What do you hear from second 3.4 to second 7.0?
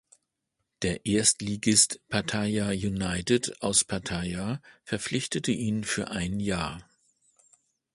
aus Pattaya verpflichtete ihn für ein Jahr.